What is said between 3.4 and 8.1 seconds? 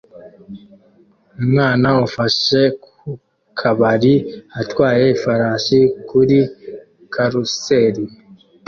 kabari atwaye ifarashi kuri karuseli